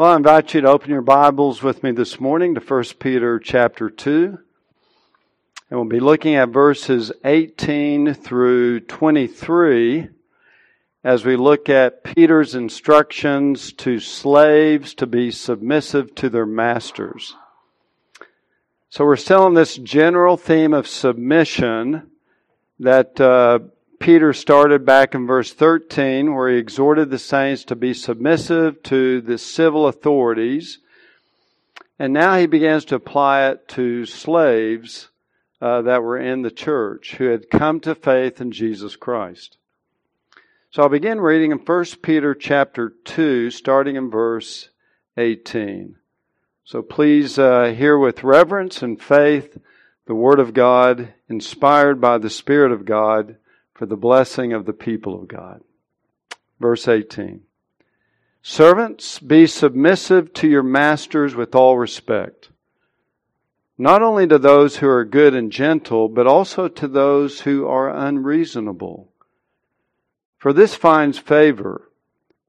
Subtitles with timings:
[0.00, 3.38] Well, I invite you to open your Bibles with me this morning to 1 Peter
[3.38, 4.38] chapter 2.
[5.68, 10.08] And we'll be looking at verses 18 through 23
[11.04, 17.36] as we look at Peter's instructions to slaves to be submissive to their masters.
[18.88, 22.10] So we're still on this general theme of submission
[22.78, 23.58] that uh,
[24.00, 29.20] Peter started back in verse 13, where he exhorted the saints to be submissive to
[29.20, 30.78] the civil authorities.
[31.98, 35.10] And now he begins to apply it to slaves
[35.60, 39.58] uh, that were in the church who had come to faith in Jesus Christ.
[40.70, 44.70] So I'll begin reading in 1 Peter chapter 2, starting in verse
[45.18, 45.96] 18.
[46.64, 49.58] So please uh, hear with reverence and faith
[50.06, 53.36] the Word of God, inspired by the Spirit of God
[53.80, 55.62] for the blessing of the people of God.
[56.60, 57.40] Verse 18.
[58.42, 62.50] Servants, be submissive to your masters with all respect,
[63.78, 67.88] not only to those who are good and gentle, but also to those who are
[67.88, 69.10] unreasonable.
[70.36, 71.90] For this finds favor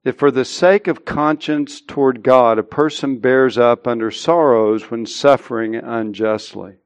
[0.03, 5.05] if for the sake of conscience toward God a person bears up under sorrows when
[5.05, 6.80] suffering unjustly.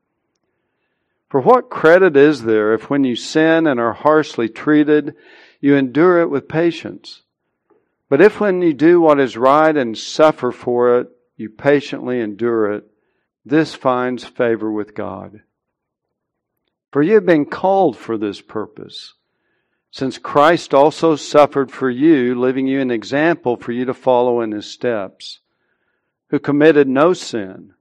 [1.36, 5.16] For what credit is there if when you sin and are harshly treated,
[5.59, 7.23] you endure it with patience?
[8.08, 12.72] But if when you do what is right and suffer for it, you patiently endure
[12.72, 12.86] it,
[13.44, 15.41] this finds favor with God.
[16.94, 19.16] For you have been called for this purpose,
[19.91, 24.53] since Christ also suffered for you, leaving you an example for you to follow in
[24.53, 25.39] his steps,
[26.30, 27.73] who committed no sin,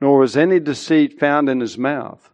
[0.00, 2.32] nor was any deceit found in his mouth.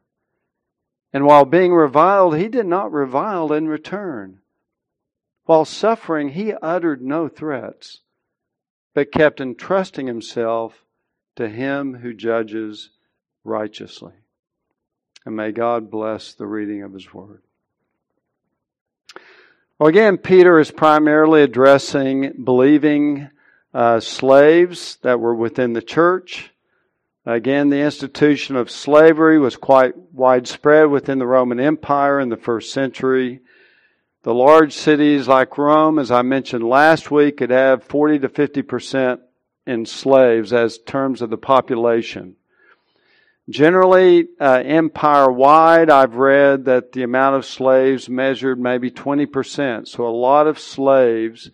[1.13, 4.41] And while being reviled, he did not revile in return.
[5.45, 8.01] While suffering, he uttered no threats,
[8.95, 10.85] but kept entrusting himself
[11.37, 12.91] to him who judges
[13.43, 14.13] righteously.
[15.27, 17.43] And may God bless the reading of his word.
[19.79, 23.31] Well, again, Peter is primarily addressing believing
[23.73, 26.51] uh, slaves that were within the church.
[27.27, 32.73] Again, the institution of slavery was quite widespread within the Roman Empire in the first
[32.73, 33.41] century.
[34.23, 38.63] The large cities like Rome, as I mentioned last week, could have 40 to 50
[38.63, 39.21] percent
[39.67, 42.37] in slaves as terms of the population.
[43.51, 49.89] Generally, uh, empire wide, I've read that the amount of slaves measured maybe 20%.
[49.89, 51.51] So a lot of slaves,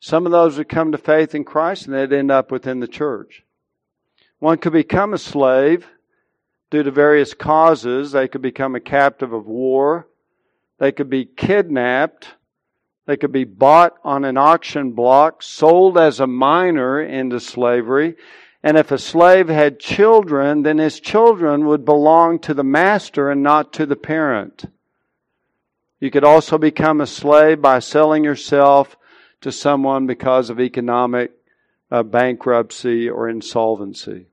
[0.00, 2.88] some of those would come to faith in Christ and they'd end up within the
[2.88, 3.45] church.
[4.38, 5.86] One could become a slave
[6.70, 8.12] due to various causes.
[8.12, 10.08] They could become a captive of war.
[10.78, 12.34] They could be kidnapped.
[13.06, 18.16] They could be bought on an auction block, sold as a minor into slavery.
[18.62, 23.42] And if a slave had children, then his children would belong to the master and
[23.42, 24.64] not to the parent.
[26.00, 28.96] You could also become a slave by selling yourself
[29.40, 31.35] to someone because of economic
[31.90, 34.26] uh, bankruptcy or insolvency.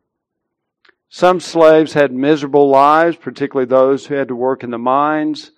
[1.09, 5.51] Some slaves had miserable lives, particularly those who had to work in the mines.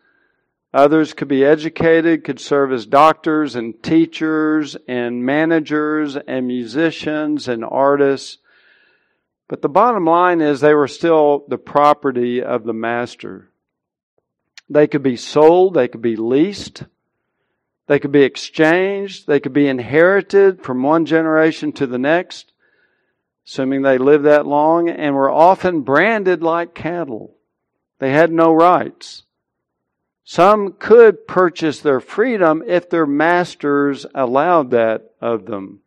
[0.73, 7.63] Others could be educated, could serve as doctors and teachers and managers and musicians and
[7.63, 8.39] artists.
[9.47, 13.49] But the bottom line is they were still the property of the master.
[14.69, 16.83] They could be sold, they could be leased,
[17.87, 19.27] they could be exchanged.
[19.27, 22.51] They could be inherited from one generation to the next,
[23.45, 27.35] assuming they lived that long, and were often branded like cattle.
[27.99, 29.23] They had no rights.
[30.23, 35.81] Some could purchase their freedom if their masters allowed that of them.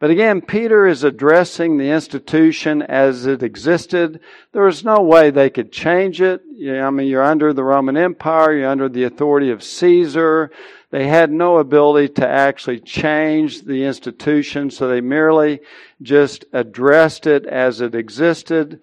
[0.00, 4.18] But again, Peter is addressing the institution as it existed.
[4.52, 6.40] There was no way they could change it.
[6.58, 10.50] I mean, you're under the Roman Empire, you're under the authority of Caesar.
[10.90, 15.60] They had no ability to actually change the institution, so they merely
[16.02, 18.80] just addressed it as it existed.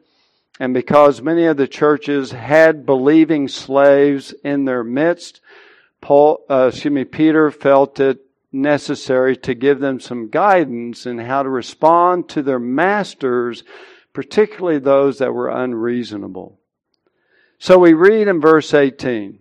[0.59, 5.41] And because many of the churches had believing slaves in their midst,
[5.99, 8.19] Paul, uh, excuse me, Peter felt it
[8.51, 13.63] necessary to give them some guidance in how to respond to their masters,
[14.13, 16.59] particularly those that were unreasonable.
[17.59, 19.39] So we read in verse 18,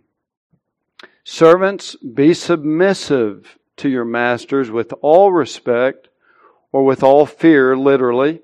[1.29, 6.07] Servants, be submissive to your masters with all respect
[6.71, 8.43] or with all fear, literally,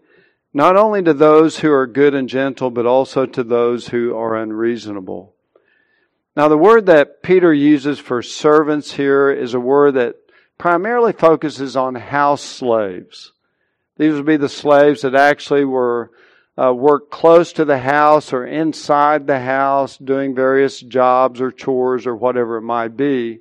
[0.53, 4.35] not only to those who are good and gentle, but also to those who are
[4.35, 5.33] unreasonable.
[6.35, 10.17] Now, the word that Peter uses for servants here is a word that
[10.59, 13.33] primarily focuses on house slaves.
[13.97, 16.11] These would be the slaves that actually were
[16.57, 22.07] uh, worked close to the house or inside the house doing various jobs or chores
[22.07, 23.39] or whatever it might be.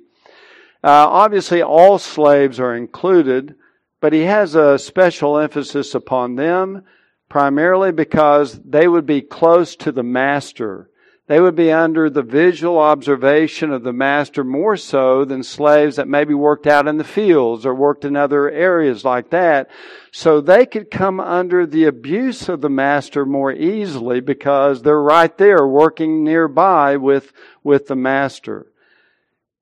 [0.84, 3.54] Uh, obviously, all slaves are included,
[4.00, 6.84] but he has a special emphasis upon them
[7.28, 10.90] primarily because they would be close to the master.
[11.28, 16.08] They would be under the visual observation of the master more so than slaves that
[16.08, 19.70] maybe worked out in the fields or worked in other areas like that.
[20.10, 25.36] So they could come under the abuse of the master more easily because they're right
[25.38, 27.32] there working nearby with,
[27.62, 28.66] with the master.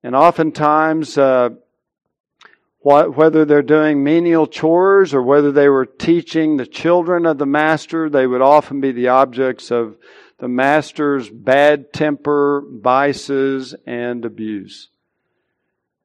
[0.01, 1.49] And oftentimes, uh,
[2.81, 8.09] whether they're doing menial chores or whether they were teaching the children of the master,
[8.09, 9.95] they would often be the objects of
[10.41, 14.89] the master's bad temper, vices, and abuse.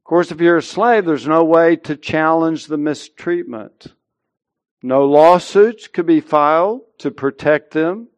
[0.01, 3.95] Of course, if you're a slave, there's no way to challenge the mistreatment.
[4.83, 8.09] No lawsuits could be filed to protect them.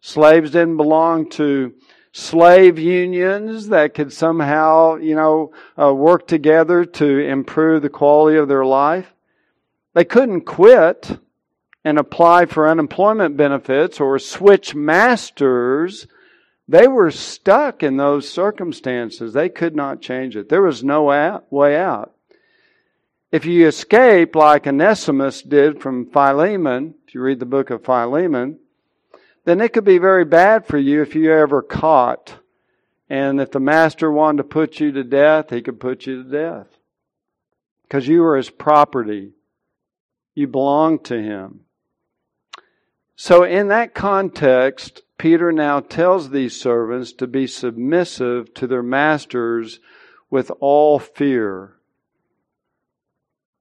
[0.00, 1.74] Slaves didn't belong to
[2.10, 8.48] slave unions that could somehow, you know, uh, work together to improve the quality of
[8.48, 9.14] their life.
[9.94, 11.20] They couldn't quit
[11.84, 16.06] and apply for unemployment benefits or switch masters,
[16.68, 19.32] they were stuck in those circumstances.
[19.32, 20.48] They could not change it.
[20.48, 21.04] There was no
[21.50, 22.14] way out.
[23.32, 28.58] If you escape like Onesimus did from Philemon, if you read the book of Philemon,
[29.44, 32.34] then it could be very bad for you if you ever caught.
[33.10, 36.30] And if the master wanted to put you to death, he could put you to
[36.30, 36.68] death.
[37.82, 39.32] Because you were his property.
[40.34, 41.60] You belonged to him.
[43.16, 49.78] So, in that context, Peter now tells these servants to be submissive to their masters
[50.30, 51.74] with all fear.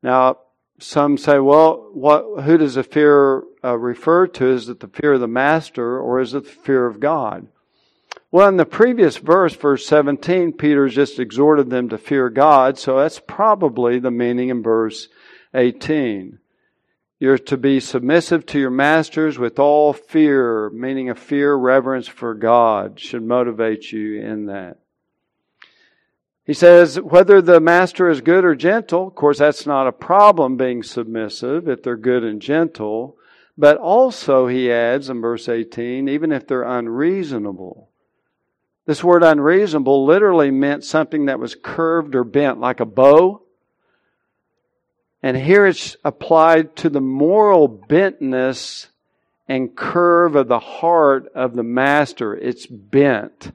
[0.01, 0.37] Now,
[0.79, 4.47] some say, well, what, who does the fear uh, refer to?
[4.47, 7.47] Is it the fear of the master or is it the fear of God?
[8.31, 12.97] Well, in the previous verse, verse 17, Peter just exhorted them to fear God, so
[12.97, 15.09] that's probably the meaning in verse
[15.53, 16.39] 18.
[17.21, 22.33] You're to be submissive to your masters with all fear, meaning a fear, reverence for
[22.33, 24.79] God should motivate you in that.
[26.47, 30.57] He says, whether the master is good or gentle, of course, that's not a problem
[30.57, 33.17] being submissive if they're good and gentle.
[33.55, 37.91] But also, he adds in verse 18, even if they're unreasonable.
[38.87, 43.43] This word unreasonable literally meant something that was curved or bent, like a bow
[45.23, 48.87] and here it's applied to the moral bentness
[49.47, 52.35] and curve of the heart of the master.
[52.35, 53.51] It's bent.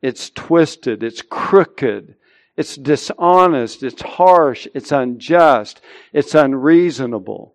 [0.00, 1.02] It's twisted.
[1.02, 2.14] It's crooked.
[2.56, 3.82] It's dishonest.
[3.82, 4.66] It's harsh.
[4.74, 5.80] It's unjust.
[6.12, 7.54] It's unreasonable.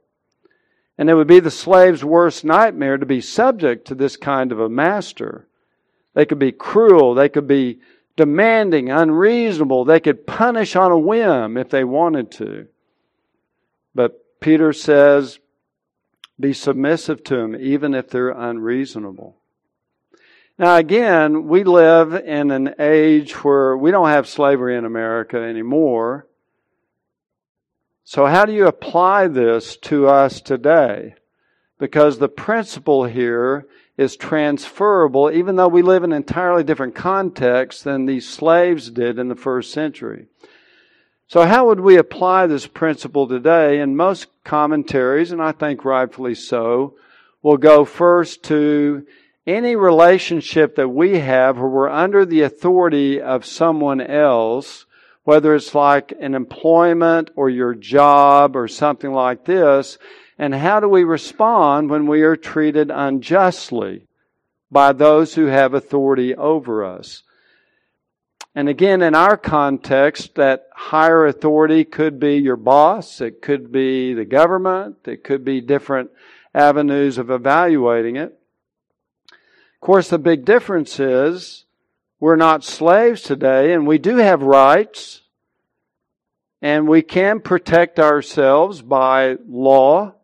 [0.97, 4.59] And it would be the slave's worst nightmare to be subject to this kind of
[4.59, 5.47] a master.
[6.13, 7.13] They could be cruel.
[7.15, 7.79] They could be
[8.17, 9.85] demanding, unreasonable.
[9.85, 12.67] They could punish on a whim if they wanted to.
[13.99, 15.39] But Peter says,
[16.39, 19.35] be submissive to them, even if they're unreasonable.
[20.57, 26.27] Now, again, we live in an age where we don't have slavery in America anymore.
[28.05, 31.15] So, how do you apply this to us today?
[31.77, 37.83] Because the principle here is transferable, even though we live in an entirely different context
[37.83, 40.27] than these slaves did in the first century.
[41.29, 43.81] So, how would we apply this principle today?
[43.81, 46.95] And most commentaries, and I think rightfully so,
[47.43, 49.05] will go first to
[49.45, 54.87] any relationship that we have where we're under the authority of someone else,
[55.23, 59.99] whether it's like an employment or your job or something like this,
[60.39, 64.07] and how do we respond when we are treated unjustly
[64.71, 67.21] by those who have authority over us?
[68.55, 74.13] And again, in our context, that higher authority could be your boss, it could be
[74.13, 76.09] the government, it could be different
[76.53, 78.39] avenues of evaluating it.
[79.31, 81.65] Of course, the big difference is
[82.19, 85.21] we're not slaves today, and we do have rights,
[86.61, 90.15] and we can protect ourselves by law.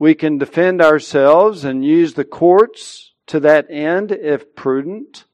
[0.00, 5.26] We can defend ourselves and use the courts to that end if prudent.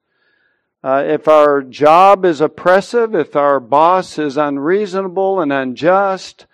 [0.87, 6.47] Uh, if our job is oppressive, if our boss is unreasonable and unjust,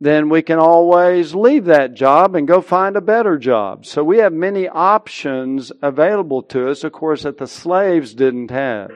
[0.00, 3.84] then we can always leave that job and go find a better job.
[3.84, 8.92] So we have many options available to us, of course, that the slaves didn't have.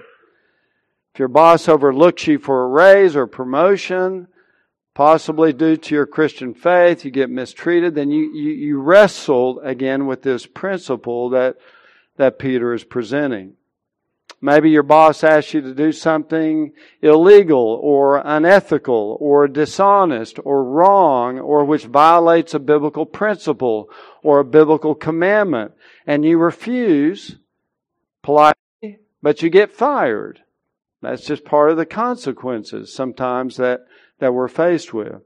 [1.12, 4.28] If your boss overlooks you for a raise or promotion,
[4.94, 10.06] possibly due to your Christian faith, you get mistreated, then you, you, you wrestle again
[10.06, 11.56] with this principle that,
[12.16, 13.56] that Peter is presenting.
[14.42, 21.38] Maybe your boss asks you to do something illegal or unethical or dishonest or wrong
[21.38, 23.90] or which violates a biblical principle
[24.22, 25.72] or a biblical commandment
[26.06, 27.36] and you refuse
[28.22, 30.40] politely, but you get fired.
[31.02, 33.80] That's just part of the consequences sometimes that,
[34.20, 35.20] that we're faced with.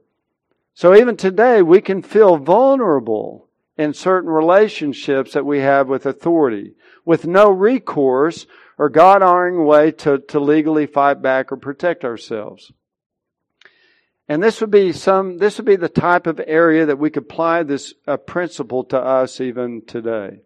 [0.73, 6.73] So even today we can feel vulnerable in certain relationships that we have with authority
[7.05, 12.71] with no recourse or God honoring way to, to legally fight back or protect ourselves.
[14.27, 17.23] And this would be some, this would be the type of area that we could
[17.23, 20.39] apply this uh, principle to us even today.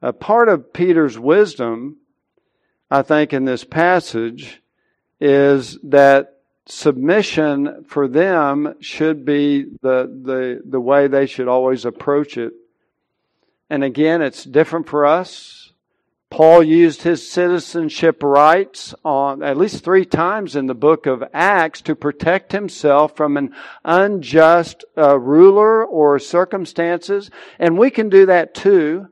[0.00, 1.96] A part of Peter's wisdom,
[2.88, 4.62] I think, in this passage
[5.20, 12.36] is that submission for them should be the, the, the way they should always approach
[12.36, 12.52] it.
[13.68, 15.67] And again, it's different for us.
[16.30, 21.80] Paul used his citizenship rights on at least three times in the book of Acts
[21.82, 23.54] to protect himself from an
[23.84, 27.30] unjust uh, ruler or circumstances.
[27.58, 29.08] And we can do that too.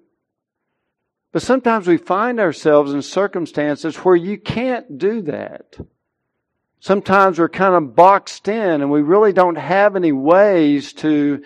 [1.32, 5.76] But sometimes we find ourselves in circumstances where you can't do that.
[6.80, 11.42] Sometimes we're kind of boxed in and we really don't have any ways to,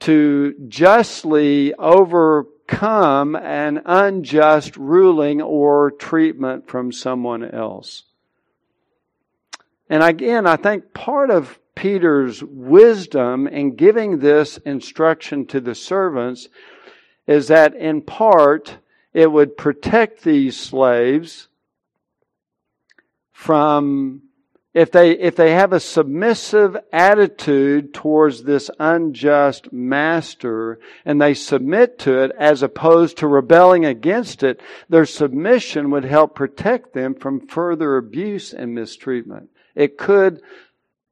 [0.00, 8.04] to justly over come an unjust ruling or treatment from someone else.
[9.88, 16.48] And again, I think part of Peter's wisdom in giving this instruction to the servants
[17.26, 18.78] is that in part
[19.12, 21.48] it would protect these slaves
[23.32, 24.22] from
[24.74, 31.98] if they, if they have a submissive attitude towards this unjust master and they submit
[32.00, 37.46] to it as opposed to rebelling against it, their submission would help protect them from
[37.46, 39.48] further abuse and mistreatment.
[39.76, 40.42] It could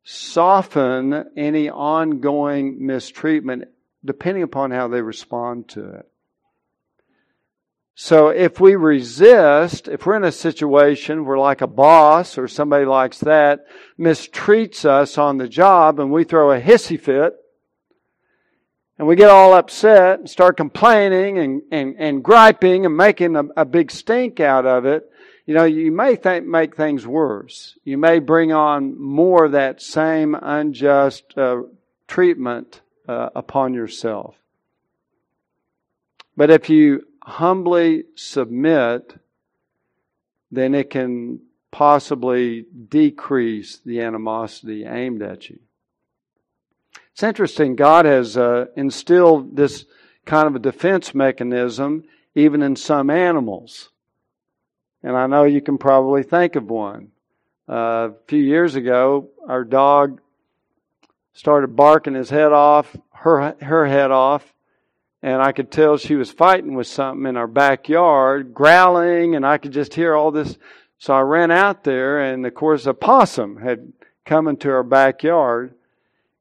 [0.03, 3.69] soften any ongoing mistreatment
[4.05, 6.12] depending upon how they respond to it.
[8.05, 12.85] So if we resist, if we're in a situation where like a boss or somebody
[12.85, 13.65] likes that
[13.97, 17.37] mistreats us on the job and we throw a hissy fit
[18.99, 23.45] and we get all upset and start complaining and, and, and griping and making a,
[23.57, 25.09] a big stink out of it,
[25.47, 27.79] you know, you may th- make things worse.
[27.85, 31.63] You may bring on more of that same unjust uh,
[32.09, 34.35] treatment uh, upon yourself.
[36.37, 39.15] But if you humbly submit,
[40.51, 45.59] then it can possibly decrease the animosity aimed at you.
[47.13, 49.85] It's interesting, God has uh, instilled this
[50.25, 53.91] kind of a defense mechanism even in some animals.
[55.03, 57.09] And I know you can probably think of one.
[57.69, 60.21] Uh, a few years ago, our dog
[61.33, 64.53] started barking his head off, her, her head off,
[65.23, 69.59] and I could tell she was fighting with something in our backyard, growling, and I
[69.59, 70.59] could just hear all this.
[70.99, 73.93] So I ran out there, and of course, a possum had
[74.25, 75.75] come into our backyard,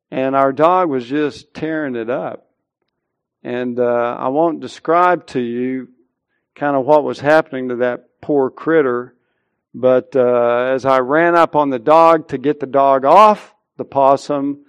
[0.09, 2.47] and our dog was just tearing it up.
[3.43, 5.89] And uh, I won't describe to you
[6.55, 9.15] kind of what was happening to that poor critter,
[9.73, 13.85] but uh, as I ran up on the dog to get the dog off the
[13.85, 14.65] possum,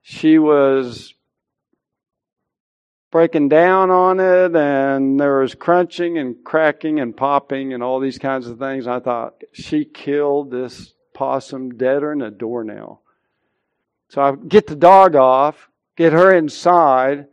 [0.00, 1.12] she was
[3.12, 8.18] breaking down on it and there was crunching and cracking and popping and all these
[8.18, 8.86] kinds of things.
[8.88, 13.02] I thought, she killed this possum deader than a doornail.
[14.08, 17.26] So I get the dog off, get her inside,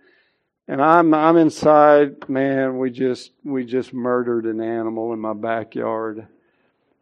[0.67, 6.27] and I'm I'm inside, man, we just we just murdered an animal in my backyard.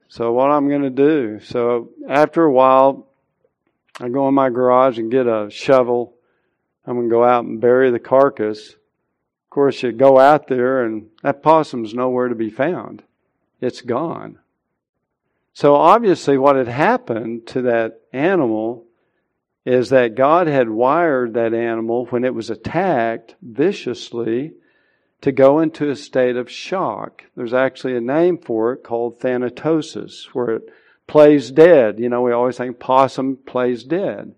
[0.07, 1.39] So what I'm gonna do.
[1.41, 3.07] So after a while
[3.99, 6.13] I go in my garage and get a shovel
[6.87, 8.69] I'm going to go out and bury the carcass.
[8.69, 13.03] Of course, you go out there and that possum's nowhere to be found.
[13.59, 14.39] It's gone.
[15.53, 18.85] So obviously, what had happened to that animal
[19.65, 24.53] is that God had wired that animal when it was attacked viciously
[25.19, 27.23] to go into a state of shock.
[27.35, 30.69] There's actually a name for it called thanatosis, where it
[31.07, 31.99] plays dead.
[31.99, 34.35] You know, we always think possum plays dead.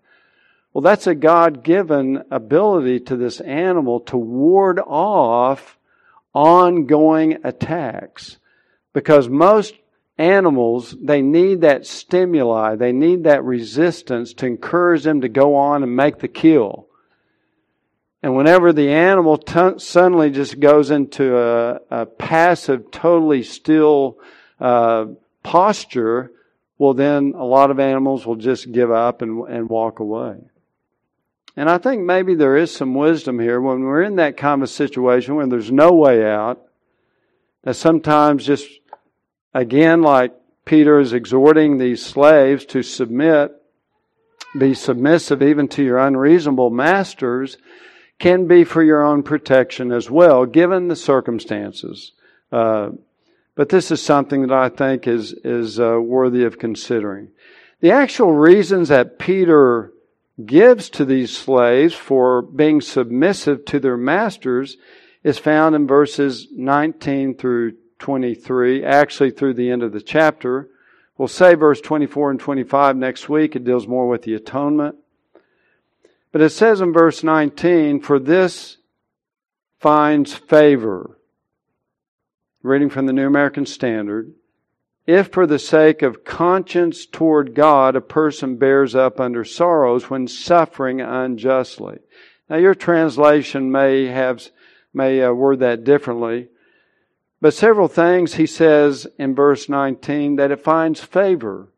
[0.74, 5.78] Well, that's a God given ability to this animal to ward off
[6.34, 8.38] ongoing attacks.
[8.94, 9.74] Because most
[10.18, 15.82] animals, they need that stimuli, they need that resistance to encourage them to go on
[15.82, 16.88] and make the kill.
[18.22, 24.20] And whenever the animal t- suddenly just goes into a, a passive, totally still
[24.60, 25.06] uh,
[25.42, 26.32] posture,
[26.78, 30.38] well, then a lot of animals will just give up and, and walk away.
[31.60, 34.70] And I think maybe there is some wisdom here when we're in that kind of
[34.70, 36.62] situation when there's no way out,
[37.64, 38.66] that sometimes just,
[39.54, 40.32] again, like
[40.64, 43.52] Peter is exhorting these slaves to submit,
[44.58, 47.58] be submissive even to your unreasonable masters,
[48.20, 52.14] can be for your own protection as well, given the circumstances.
[52.54, 52.92] Uh,
[53.56, 57.32] but this is something that I think is is uh, worthy of considering.
[57.82, 59.92] The actual reasons that Peter
[60.46, 64.78] gives to these slaves for being submissive to their masters
[65.24, 70.70] is found in verses 19 through 23, actually through the end of the chapter.
[71.18, 73.56] We'll say verse 24 and 25 next week.
[73.56, 74.96] It deals more with the atonement.
[76.32, 78.78] But it says in verse 19, For this
[79.80, 81.18] finds favor.
[82.62, 84.34] Reading from the New American Standard.
[85.10, 90.28] If for the sake of conscience toward God a person bears up under sorrows when
[90.28, 91.98] suffering unjustly.
[92.48, 94.48] Now your translation may have,
[94.94, 96.50] may uh, word that differently.
[97.42, 101.70] But several things he says in verse 19 that it finds favor.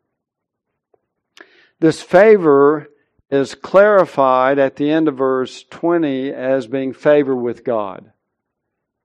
[1.80, 2.90] This favor
[3.30, 8.12] is clarified at the end of verse 20 as being favor with God.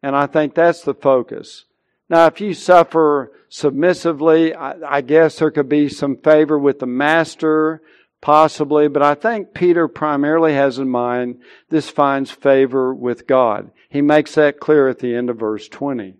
[0.02, 1.66] And I think that's the focus.
[2.08, 6.86] Now, if you suffer submissively, I, I, guess there could be some favor with the
[6.86, 7.82] master,
[8.20, 13.70] possibly, but I think Peter primarily has in mind this finds favor with God.
[13.88, 16.14] He makes that clear at the end of verse 20.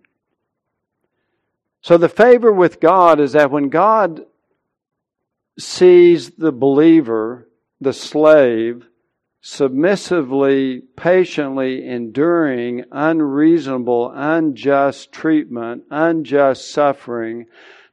[1.81, 4.25] So the favor with God is that when God
[5.57, 7.47] sees the believer
[7.79, 8.87] the slave
[9.49, 17.45] submissively, patiently enduring unreasonable, unjust treatment, unjust suffering,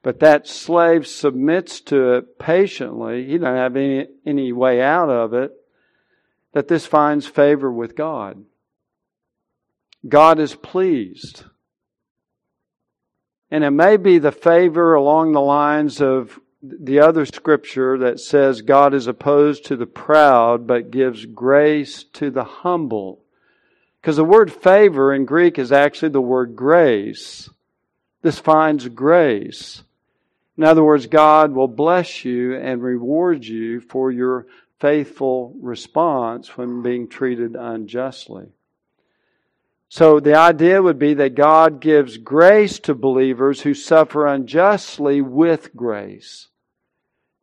[0.03, 3.25] but that slave submits to it patiently.
[3.27, 5.53] He doesn't have any, any way out of it.
[6.55, 8.45] That this finds favor with God.
[10.09, 11.45] God is pleased.
[13.53, 18.63] And it may be the favor along the lines of the other scripture that says
[18.63, 23.21] God is opposed to the proud but gives grace to the humble.
[24.01, 27.51] Because the word favor in Greek is actually the word grace.
[28.23, 29.83] This finds grace.
[30.57, 34.47] In other words, God will bless you and reward you for your
[34.81, 38.47] faithful response when being treated unjustly.
[39.89, 45.75] So the idea would be that God gives grace to believers who suffer unjustly with
[45.77, 46.49] grace.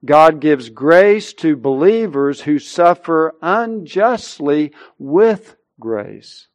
[0.04, 6.48] God gives grace to believers who suffer unjustly with grace.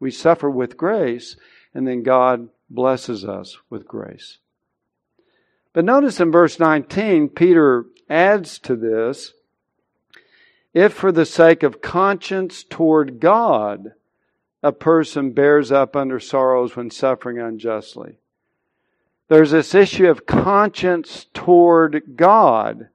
[0.00, 1.36] We suffer with grace,
[1.74, 4.38] and then God blesses us with grace.
[5.72, 9.34] But notice in verse 19, Peter adds to this
[10.74, 13.92] if for the sake of conscience toward God,
[14.62, 18.18] a person bears up under sorrows when suffering unjustly.
[19.28, 22.88] There's this issue of conscience toward God.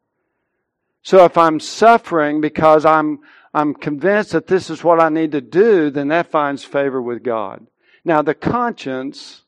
[1.03, 3.19] So if I'm suffering because I'm,
[3.53, 7.23] I'm convinced that this is what I need to do, then that finds favor with
[7.23, 7.67] God.
[8.03, 9.43] Now the conscience,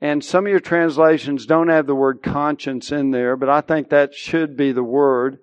[0.00, 3.88] and some of your translations don't have the word conscience in there, but I think
[3.88, 5.38] that should be the word.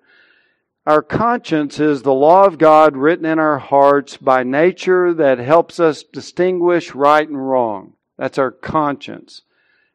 [0.86, 5.78] Our conscience is the law of God written in our hearts by nature that helps
[5.78, 7.92] us distinguish right and wrong.
[8.16, 9.42] That's our conscience.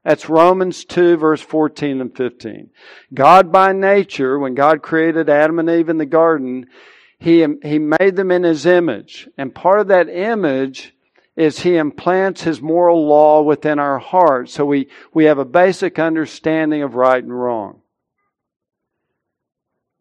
[0.04, 2.70] That's Romans 2 verse 14 and 15.
[3.14, 6.68] God by nature, when God created Adam and Eve in the garden,
[7.20, 9.30] He, he made them in His image.
[9.38, 10.94] And part of that image
[11.36, 14.54] is He implants His moral law within our hearts.
[14.54, 17.82] So we, we have a basic understanding of right and wrong.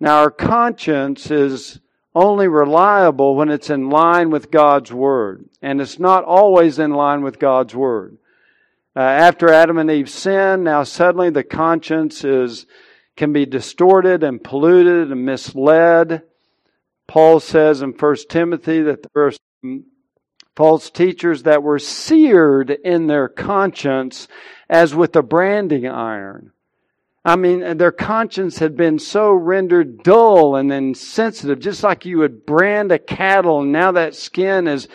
[0.01, 1.79] Now our conscience is
[2.13, 5.49] only reliable when it's in line with God's Word.
[5.63, 8.19] And it's not always in line with God's Word.
[8.95, 12.67] Uh, after Adam and Eve sinned, now suddenly the conscience is
[13.17, 16.23] can be distorted and polluted and misled.
[17.07, 19.85] Paul says in 1 Timothy that there are some
[20.57, 24.29] false teachers that were seared in their conscience
[24.69, 26.53] as with a branding iron.
[27.25, 32.45] I mean, their conscience had been so rendered dull and insensitive, just like you would
[32.45, 34.89] brand a cattle, and now that skin is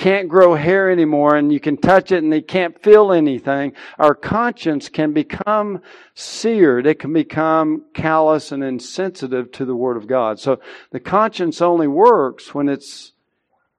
[0.00, 4.14] can't grow hair anymore and you can touch it and they can't feel anything, our
[4.14, 5.82] conscience can become
[6.14, 6.86] seared.
[6.86, 10.40] It can become callous and insensitive to the Word of God.
[10.40, 10.58] So
[10.90, 13.12] the conscience only works when it's,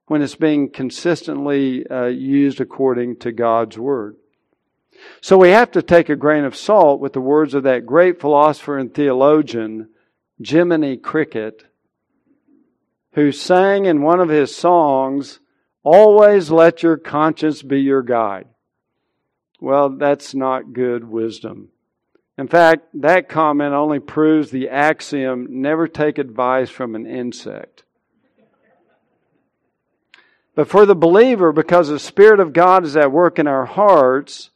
[0.05, 4.15] when it's being consistently uh, used according to God's Word.
[5.21, 8.21] So we have to take a grain of salt with the words of that great
[8.21, 9.89] philosopher and theologian,
[10.39, 11.63] Jiminy Cricket,
[13.13, 15.39] who sang in one of his songs,
[15.83, 18.47] Always let your conscience be your guide.
[19.59, 21.69] Well, that's not good wisdom.
[22.37, 27.83] In fact, that comment only proves the axiom never take advice from an insect.
[30.55, 34.49] But for the believer, because the Spirit of God is at work in our hearts,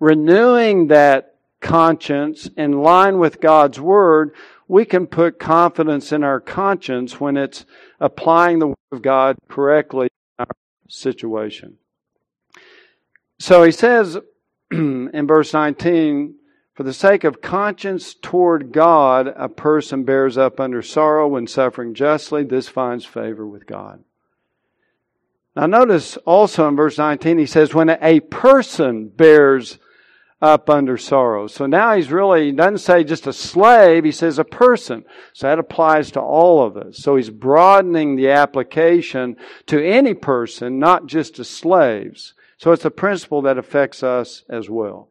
[0.00, 4.32] renewing that conscience in line with God's Word,
[4.68, 7.66] we can put confidence in our conscience when it's
[8.00, 10.08] applying the Word of God correctly
[10.88, 11.78] situation.
[13.38, 14.18] So he says
[14.70, 16.34] in verse 19,
[16.74, 21.94] for the sake of conscience toward God, a person bears up under sorrow when suffering
[21.94, 22.42] justly.
[22.42, 24.02] This finds favor with God.
[25.54, 29.78] Now notice also in verse 19, he says, when a person bears
[30.44, 31.46] up under sorrow.
[31.46, 35.06] So now he's really, he doesn't say just a slave, he says a person.
[35.32, 36.98] So that applies to all of us.
[36.98, 42.34] So he's broadening the application to any person, not just to slaves.
[42.58, 45.08] So it's a principle that affects us as well.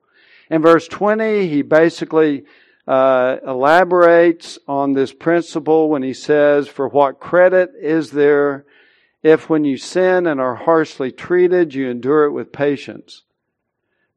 [0.52, 2.44] In verse 20, he basically
[2.88, 8.66] uh, elaborates on this principle when he says, For what credit is there
[9.24, 13.24] if when you sin and are harshly treated, you endure it with patience?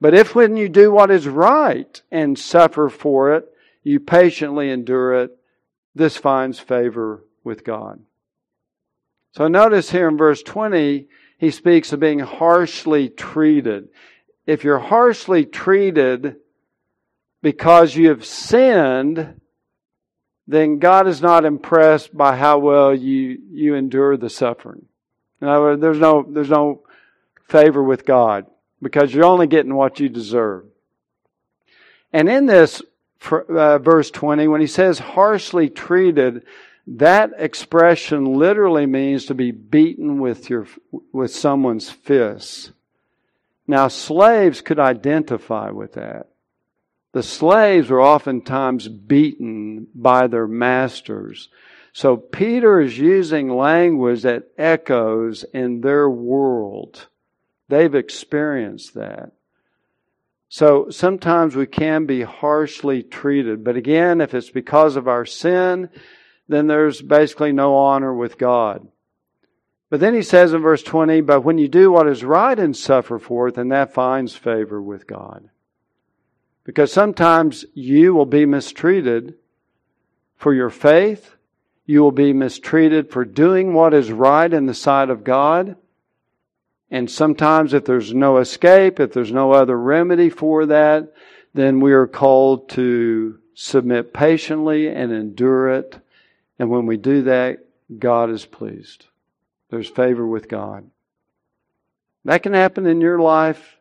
[0.01, 3.47] But if when you do what is right and suffer for it,
[3.83, 5.31] you patiently endure it,
[5.95, 8.01] this finds favor with God.
[9.33, 11.07] So notice here in verse 20,
[11.39, 13.89] he speaks of being harshly treated.
[14.47, 16.37] If you're harshly treated
[17.43, 19.41] because you have sinned,
[20.47, 24.87] then God is not impressed by how well you, you endure the suffering.
[25.41, 26.83] In other words, there's no, there's no
[27.49, 28.47] favor with God
[28.81, 30.65] because you're only getting what you deserve.
[32.13, 32.83] And in this
[33.31, 36.45] uh, verse 20, when he says harshly treated,
[36.87, 40.67] that expression literally means to be beaten with your,
[41.13, 42.71] with someone's fists.
[43.67, 46.29] Now, slaves could identify with that.
[47.13, 51.49] The slaves were oftentimes beaten by their masters.
[51.93, 57.07] So Peter is using language that echoes in their world.
[57.69, 59.33] They've experienced that.
[60.49, 63.65] So sometimes we can be harshly treated.
[63.65, 65.91] But again, if it's because of our sin,
[66.49, 68.87] then there's basically no honor with God.
[69.91, 72.77] But then he says in verse 20, But when you do what is right and
[72.77, 75.49] suffer for it, then that finds favor with God.
[76.65, 79.35] Because sometimes you will be mistreated
[80.37, 81.37] for your faith.
[81.85, 85.77] You will be mistreated for doing what is right in the sight of God.
[86.91, 91.13] And sometimes, if there's no escape, if there's no other remedy for that,
[91.53, 95.99] then we are called to submit patiently and endure it.
[96.59, 97.59] And when we do that,
[97.99, 99.07] God is pleased.
[99.71, 100.89] There's favor with God.
[102.25, 103.79] That can happen in your life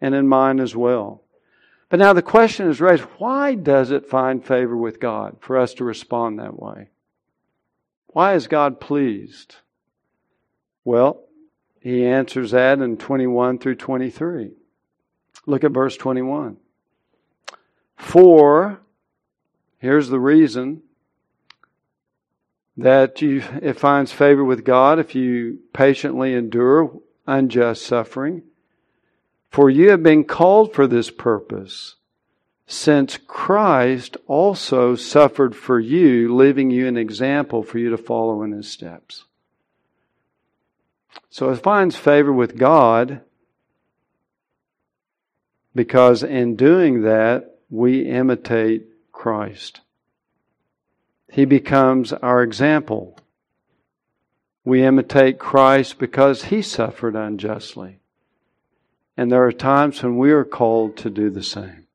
[0.00, 1.22] and in mine as well.
[1.88, 5.74] But now the question is raised why does it find favor with God for us
[5.74, 6.88] to respond that way?
[8.08, 9.56] Why is God pleased?
[10.84, 11.25] Well,
[11.86, 14.50] he answers that in 21 through 23.
[15.46, 16.56] Look at verse 21.
[17.96, 18.80] For,
[19.78, 20.82] here's the reason
[22.76, 26.90] that you, it finds favor with God if you patiently endure
[27.24, 28.42] unjust suffering.
[29.48, 31.94] For you have been called for this purpose,
[32.66, 38.50] since Christ also suffered for you, leaving you an example for you to follow in
[38.50, 39.26] his steps.
[41.30, 43.20] So it finds favor with God
[45.74, 49.80] because in doing that, we imitate Christ.
[51.30, 53.18] He becomes our example.
[54.64, 57.98] We imitate Christ because he suffered unjustly.
[59.16, 61.86] And there are times when we are called to do the same.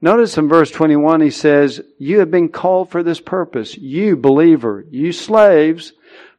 [0.00, 3.76] Notice in verse 21, he says, You have been called for this purpose.
[3.78, 5.94] You, believer, you slaves,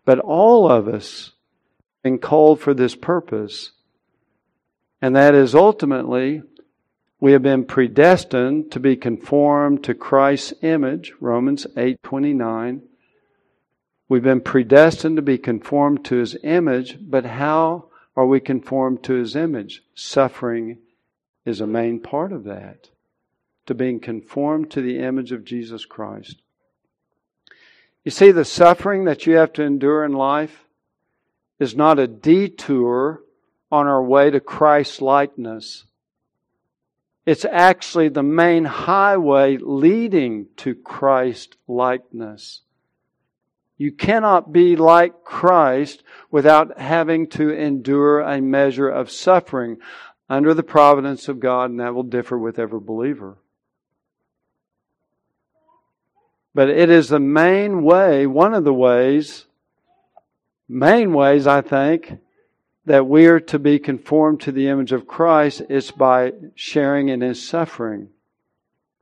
[0.05, 1.31] but all of us
[2.13, 3.71] called for this purpose.
[5.01, 6.41] And that is ultimately,
[7.19, 12.81] we have been predestined to be conformed to Christ's image, Romans 8 29.
[14.07, 19.13] We've been predestined to be conformed to his image, but how are we conformed to
[19.13, 19.81] his image?
[19.95, 20.77] Suffering
[21.43, 22.89] is a main part of that.
[23.65, 26.41] To being conformed to the image of Jesus Christ.
[28.03, 30.64] You see, the suffering that you have to endure in life
[31.59, 33.21] is not a detour
[33.71, 35.85] on our way to Christ likeness.
[37.25, 42.61] It's actually the main highway leading to Christ likeness.
[43.77, 49.77] You cannot be like Christ without having to endure a measure of suffering
[50.29, 53.37] under the providence of God, and that will differ with every believer.
[56.53, 59.45] But it is the main way, one of the ways,
[60.67, 62.19] main ways, I think,
[62.85, 67.21] that we are to be conformed to the image of Christ is by sharing in
[67.21, 68.09] His suffering.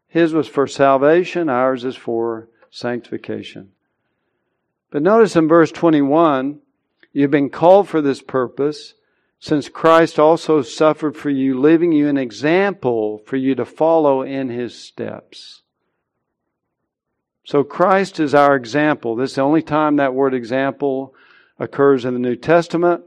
[0.08, 3.72] His was for salvation, ours is for sanctification.
[4.90, 6.60] But notice in verse 21,
[7.12, 8.94] you've been called for this purpose,
[9.40, 14.50] since Christ also suffered for you, leaving you an example for you to follow in
[14.50, 15.64] His steps.
[17.46, 19.16] So Christ is our example.
[19.16, 21.14] This is the only time that word example
[21.60, 23.04] occurs in the New Testament.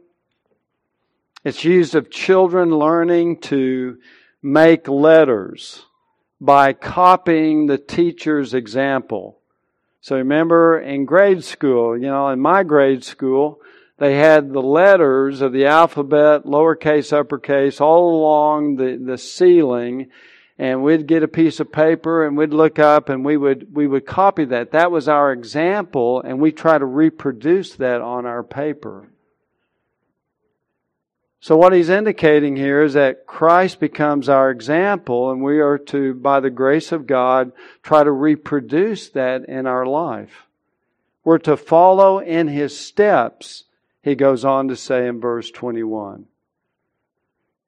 [1.44, 3.98] It's used of children learning to
[4.42, 5.84] make letters
[6.40, 9.38] by copying the teacher's example.
[10.00, 13.60] So remember in grade school, you know, in my grade school,
[13.98, 20.10] they had the letters of the alphabet, lowercase, uppercase, all along the, the ceiling.
[20.58, 23.86] And we'd get a piece of paper and we'd look up and we would, we
[23.86, 24.72] would copy that.
[24.72, 29.08] That was our example and we try to reproduce that on our paper.
[31.46, 36.14] So, what he's indicating here is that Christ becomes our example, and we are to,
[36.14, 37.52] by the grace of God,
[37.84, 40.46] try to reproduce that in our life.
[41.22, 43.64] We're to follow in his steps,
[44.02, 46.26] he goes on to say in verse 21.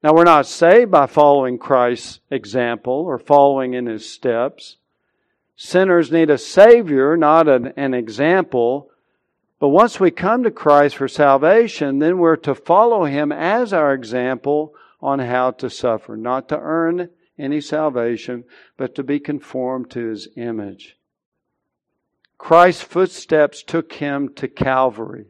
[0.01, 4.77] Now, we're not saved by following Christ's example or following in his steps.
[5.55, 8.89] Sinners need a Savior, not an, an example
[9.59, 13.93] but once we come to Christ for salvation, then we're to follow Him as our
[13.93, 18.45] example on how to suffer, not to earn any salvation,
[18.77, 20.97] but to be conformed to His image.
[22.37, 25.27] Christ's footsteps took Him to Calvary.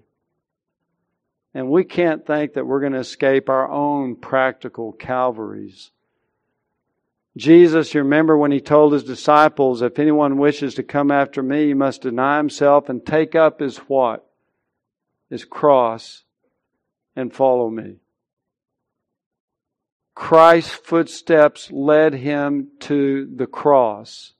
[1.53, 5.91] And we can't think that we're going to escape our own practical Calvaries.
[7.37, 11.67] Jesus, you remember when he told his disciples, if anyone wishes to come after me,
[11.67, 14.27] he must deny himself and take up his what?
[15.29, 16.23] His cross
[17.15, 17.97] and follow me.
[20.15, 24.33] Christ's footsteps led him to the cross.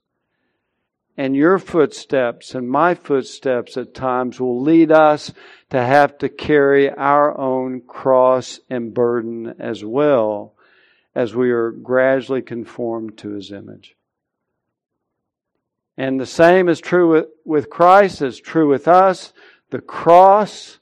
[1.20, 5.34] And your footsteps and my footsteps at times will lead us
[5.68, 10.54] to have to carry our own cross and burden as well
[11.14, 13.94] as we are gradually conformed to his image.
[15.94, 19.34] And the same is true with, Christ, is true with us.
[19.68, 20.78] The cross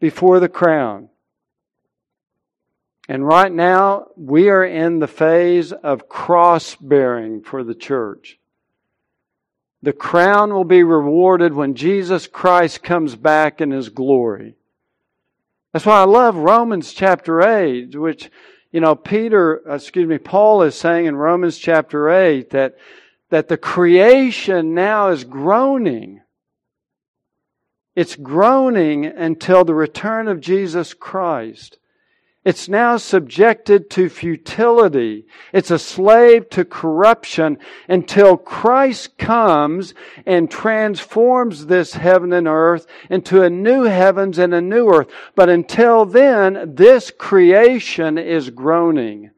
[0.00, 1.10] before the crown.
[3.08, 8.40] And right now, we are in the phase of cross bearing for the church.
[9.86, 14.56] The crown will be rewarded when Jesus Christ comes back in his glory.
[15.72, 18.28] That's why I love Romans chapter 8, which
[18.72, 22.74] you know, Peter, excuse me, Paul is saying in Romans chapter 8 that,
[23.30, 26.20] that the creation now is groaning.
[27.94, 31.78] It's groaning until the return of Jesus Christ.
[32.46, 35.26] It's now subjected to futility.
[35.52, 43.42] It's a slave to corruption until Christ comes and transforms this heaven and earth into
[43.42, 45.08] a new heavens and a new earth.
[45.34, 49.32] But until then, this creation is groaning.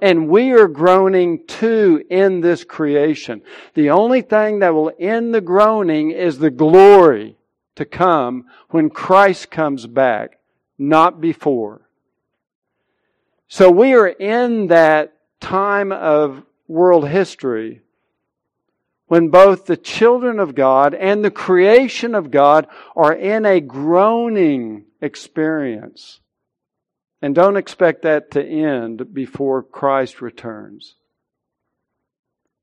[0.00, 3.42] And we are groaning too in this creation.
[3.74, 7.36] The only thing that will end the groaning is the glory
[7.76, 10.40] to come when Christ comes back,
[10.76, 11.83] not before.
[13.48, 17.82] So we are in that time of world history
[19.06, 24.86] when both the children of God and the creation of God are in a groaning
[25.00, 26.20] experience.
[27.20, 30.96] And don't expect that to end before Christ returns.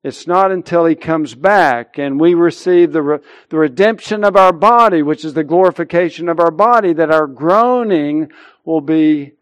[0.04, 4.52] It's not until He comes back and we receive the, re- the redemption of our
[4.52, 8.32] body, which is the glorification of our body, that our groaning
[8.66, 9.34] will be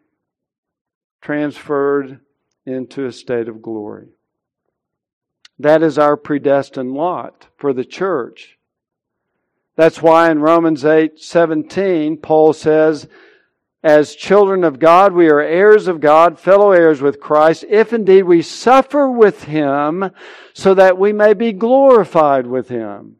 [1.21, 2.19] transferred
[2.65, 4.07] into a state of glory.
[5.59, 8.57] That is our predestined lot for the church.
[9.75, 13.07] That's why in Romans 8 17, Paul says,
[13.83, 18.23] As children of God, we are heirs of God, fellow heirs with Christ, if indeed
[18.23, 20.11] we suffer with him,
[20.53, 23.17] so that we may be glorified with him.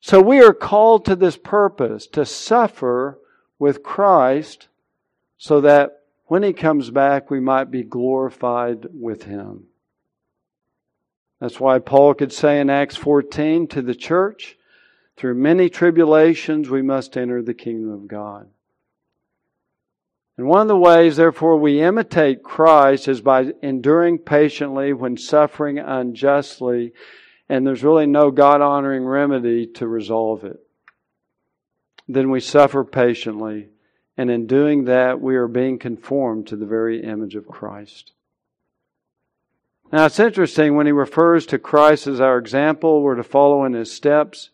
[0.00, 3.18] So we are called to this purpose, to suffer
[3.58, 4.68] with Christ,
[5.36, 5.99] so that
[6.30, 9.64] when he comes back, we might be glorified with him.
[11.40, 14.56] That's why Paul could say in Acts 14 to the church,
[15.16, 18.48] through many tribulations, we must enter the kingdom of God.
[20.38, 25.80] And one of the ways, therefore, we imitate Christ is by enduring patiently when suffering
[25.80, 26.92] unjustly,
[27.48, 30.60] and there's really no God honoring remedy to resolve it.
[32.06, 33.70] Then we suffer patiently,
[34.20, 38.12] and in doing that, we are being conformed to the very image of Christ.
[39.90, 43.72] Now, it's interesting when he refers to Christ as our example, we're to follow in
[43.72, 44.50] his steps.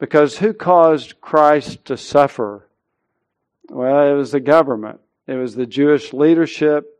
[0.00, 2.66] Because who caused Christ to suffer?
[3.68, 4.98] Well, it was the government,
[5.28, 6.92] it was the Jewish leadership.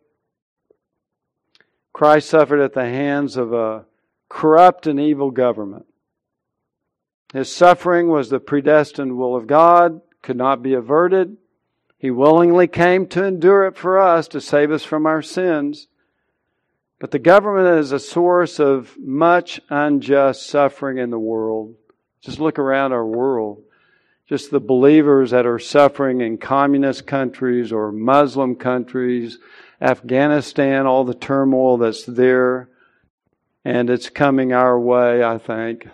[1.92, 3.87] Christ suffered at the hands of a
[4.29, 5.87] corrupt and evil government.
[7.33, 11.38] His suffering was the predestined will of God, could not be averted.
[11.98, 15.88] He willingly came to endure it for us to save us from our sins.
[16.98, 21.74] But the government is a source of much unjust suffering in the world.
[22.20, 23.62] Just look around our world.
[24.28, 29.38] Just the believers that are suffering in communist countries or Muslim countries,
[29.80, 32.68] Afghanistan, all the turmoil that's there.
[33.64, 35.88] And it's coming our way, I think.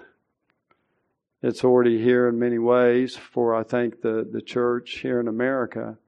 [1.43, 5.99] It's already here in many ways for, I think, the, the church here in America.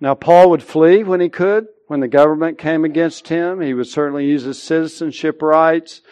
[0.00, 3.60] Now, Paul would flee when he could, when the government came against him.
[3.60, 6.02] He would certainly use his citizenship rights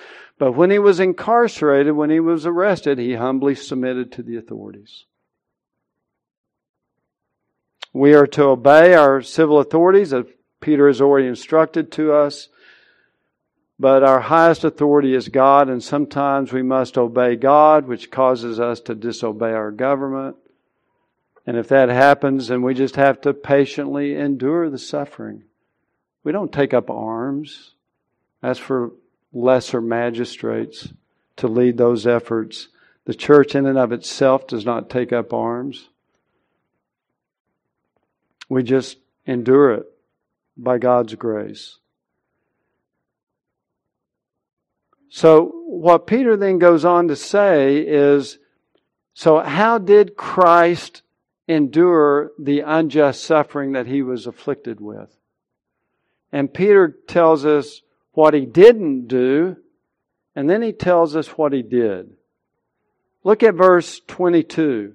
[0.42, 5.04] but when he was incarcerated, when he was arrested, he humbly submitted to the authorities.
[7.92, 10.24] We are to obey our civil authorities, as
[10.60, 12.48] Peter has already instructed to us.
[13.78, 18.80] But our highest authority is God, and sometimes we must obey God, which causes us
[18.80, 20.36] to disobey our government.
[21.46, 25.44] And if that happens, then we just have to patiently endure the suffering.
[26.22, 27.74] We don't take up arms.
[28.40, 28.92] That's for
[29.32, 30.92] lesser magistrates
[31.36, 32.68] to lead those efforts.
[33.04, 35.88] The church, in and of itself, does not take up arms.
[38.48, 39.86] We just endure it
[40.56, 41.78] by God's grace.
[45.14, 48.38] So, what Peter then goes on to say is
[49.12, 51.02] so, how did Christ
[51.46, 55.14] endure the unjust suffering that he was afflicted with?
[56.32, 59.58] And Peter tells us what he didn't do,
[60.34, 62.12] and then he tells us what he did.
[63.22, 64.94] Look at verse 22.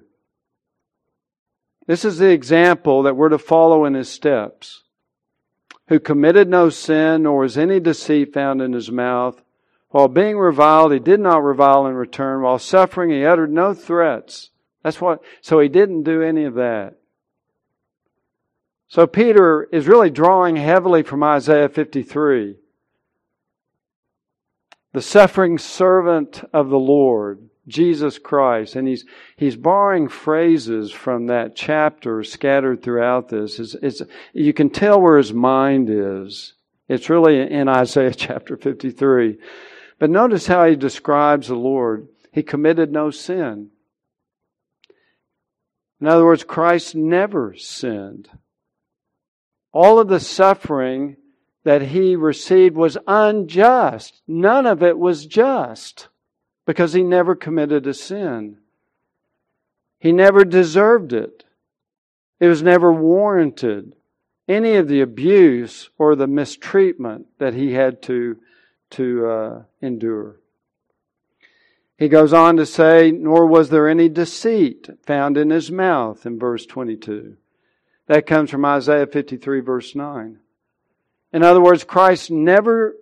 [1.86, 4.82] This is the example that we're to follow in his steps.
[5.86, 9.40] Who committed no sin, nor was any deceit found in his mouth.
[9.90, 12.42] While being reviled, he did not revile in return.
[12.42, 14.50] While suffering, he uttered no threats.
[14.82, 16.96] That's what, so he didn't do any of that.
[18.88, 22.56] So Peter is really drawing heavily from Isaiah 53
[24.92, 28.74] the suffering servant of the Lord, Jesus Christ.
[28.74, 29.04] And he's,
[29.36, 33.58] he's borrowing phrases from that chapter scattered throughout this.
[33.58, 36.54] It's, it's, you can tell where his mind is.
[36.88, 39.36] It's really in Isaiah chapter 53.
[39.98, 42.08] But notice how he describes the Lord.
[42.32, 43.70] He committed no sin.
[46.00, 48.30] In other words, Christ never sinned.
[49.72, 51.16] All of the suffering
[51.64, 54.22] that he received was unjust.
[54.28, 56.08] None of it was just
[56.66, 58.58] because he never committed a sin.
[59.98, 61.44] He never deserved it.
[62.38, 63.96] It was never warranted.
[64.46, 68.38] Any of the abuse or the mistreatment that he had to,
[68.90, 70.36] to uh, endure.
[71.98, 76.38] He goes on to say, Nor was there any deceit found in his mouth in
[76.38, 77.36] verse 22.
[78.06, 80.38] That comes from Isaiah 53, verse 9.
[81.32, 82.94] In other words, Christ never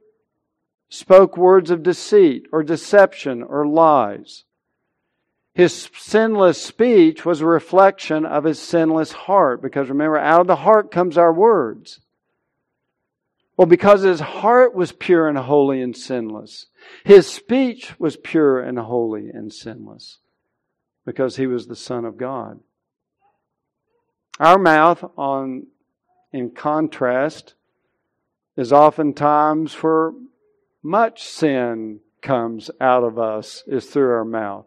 [0.89, 4.45] spoke words of deceit or deception or lies.
[5.55, 10.57] His sinless speech was a reflection of his sinless heart, because remember, out of the
[10.57, 12.01] heart comes our words.
[13.57, 16.67] Well, because his heart was pure and holy and sinless,
[17.05, 20.19] his speech was pure and holy and sinless,
[21.05, 22.61] because he was the Son of God.
[24.39, 25.69] Our mouth, on
[26.33, 27.55] in contrast,
[28.57, 30.13] is oftentimes where
[30.83, 34.67] much sin comes out of us is through our mouth.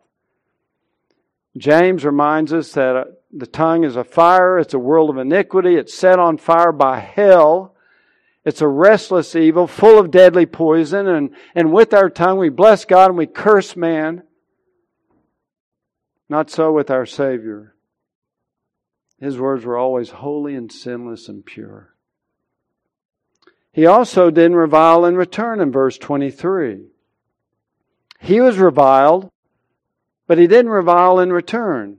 [1.58, 5.76] James reminds us that uh, the tongue is a fire, it's a world of iniquity,
[5.76, 7.76] it's set on fire by hell.
[8.50, 12.84] It's a restless evil full of deadly poison, and, and with our tongue we bless
[12.84, 14.24] God and we curse man.
[16.28, 17.76] Not so with our Savior.
[19.20, 21.93] His words were always holy and sinless and pure.
[23.72, 26.88] He also didn't revile in return in verse 23.
[28.20, 29.30] He was reviled,
[30.26, 31.99] but he didn't revile in return.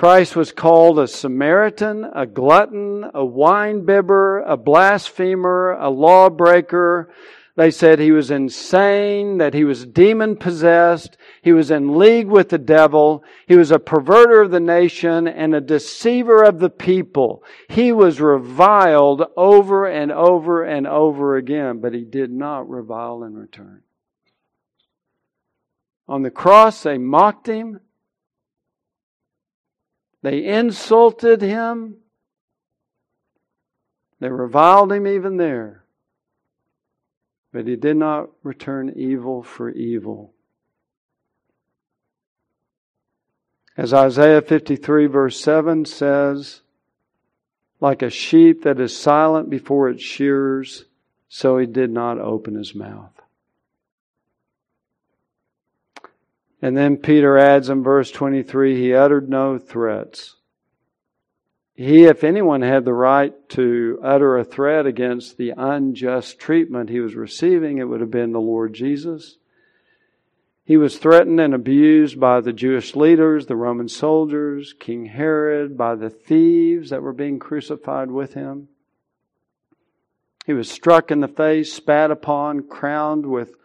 [0.00, 7.12] Christ was called a Samaritan, a glutton, a winebibber, a blasphemer, a lawbreaker,
[7.56, 12.48] they said he was insane, that he was demon possessed, he was in league with
[12.48, 17.44] the devil, he was a perverter of the nation and a deceiver of the people.
[17.68, 23.34] He was reviled over and over and over again, but he did not revile in
[23.34, 23.82] return.
[26.08, 27.80] On the cross, they mocked him.
[30.22, 31.96] They insulted him.
[34.20, 35.84] They reviled him even there.
[37.52, 40.34] But he did not return evil for evil.
[43.76, 46.60] As Isaiah 53, verse 7 says,
[47.80, 50.84] like a sheep that is silent before its shearers,
[51.28, 53.12] so he did not open his mouth.
[56.62, 60.36] And then Peter adds in verse 23 he uttered no threats.
[61.74, 67.00] He, if anyone, had the right to utter a threat against the unjust treatment he
[67.00, 69.38] was receiving, it would have been the Lord Jesus.
[70.62, 75.94] He was threatened and abused by the Jewish leaders, the Roman soldiers, King Herod, by
[75.94, 78.68] the thieves that were being crucified with him.
[80.44, 83.56] He was struck in the face, spat upon, crowned with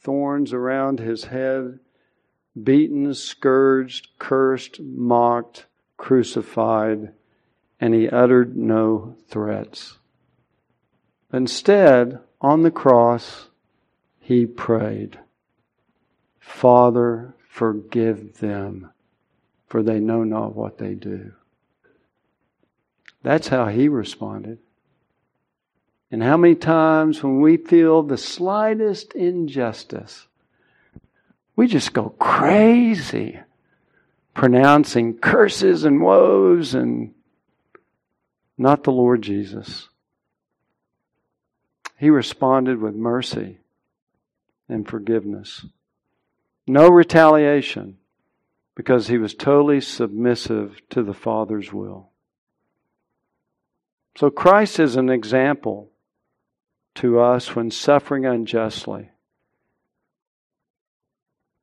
[0.00, 1.80] thorns around his head,
[2.64, 7.12] beaten, scourged, cursed, mocked, crucified
[7.80, 9.98] and he uttered no threats.
[11.32, 13.48] Instead, on the cross,
[14.20, 15.18] he prayed,
[16.38, 18.90] Father, forgive them,
[19.66, 21.32] for they know not what they do.
[23.22, 24.58] That's how he responded.
[26.10, 30.27] And how many times when we feel the slightest injustice,
[31.58, 33.40] we just go crazy
[34.32, 37.12] pronouncing curses and woes and
[38.56, 39.88] not the Lord Jesus.
[41.96, 43.58] He responded with mercy
[44.68, 45.66] and forgiveness.
[46.64, 47.98] No retaliation
[48.76, 52.10] because he was totally submissive to the Father's will.
[54.16, 55.90] So Christ is an example
[56.94, 59.10] to us when suffering unjustly.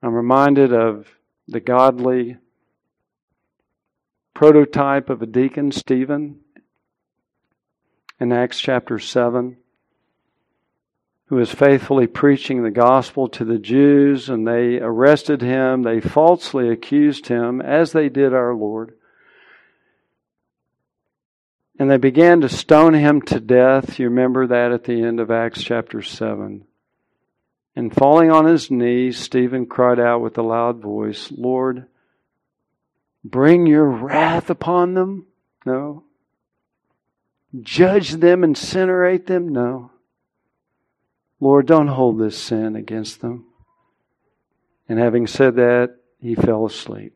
[0.02, 1.08] I'm reminded of
[1.48, 2.38] the godly
[4.34, 6.40] prototype of a deacon, Stephen,
[8.20, 9.58] in Acts chapter 7
[11.28, 15.82] who was faithfully preaching the gospel to the Jews, and they arrested him.
[15.82, 18.94] They falsely accused him, as they did our Lord.
[21.80, 24.00] And they began to stone him to death.
[24.00, 26.66] You remember that at the end of Acts chapter 7.
[27.76, 31.88] And falling on his knees, Stephen cried out with a loud voice, Lord,
[33.24, 35.28] bring your wrath upon them?
[35.66, 36.06] No
[37.62, 39.50] judge them, incinerate them?
[39.50, 39.92] No.
[41.40, 43.46] Lord, don't hold this sin against them.
[44.88, 47.16] And having said that, he fell asleep.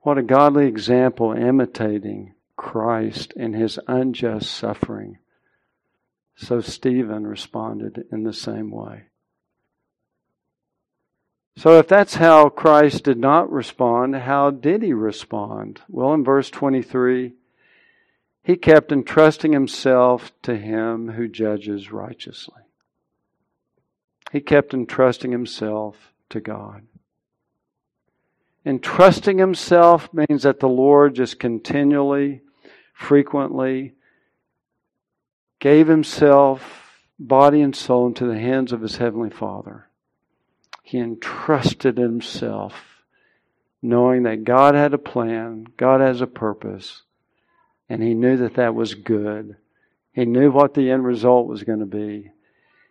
[0.00, 5.18] What a godly example imitating Christ in his unjust suffering.
[6.36, 9.04] So Stephen responded in the same way.
[11.56, 15.80] So if that's how Christ did not respond, how did he respond?
[15.88, 17.32] Well, in verse 23,
[18.42, 22.62] he kept entrusting himself to him who judges righteously.
[24.32, 26.82] He kept entrusting himself to God.
[28.66, 32.40] Entrusting himself means that the Lord just continually,
[32.92, 33.94] frequently
[35.64, 39.88] gave himself, body and soul, into the hands of his Heavenly Father.
[40.82, 42.74] He entrusted himself,
[43.80, 47.00] knowing that God had a plan, God has a purpose,
[47.88, 49.56] and he knew that that was good.
[50.12, 52.30] He knew what the end result was going to be.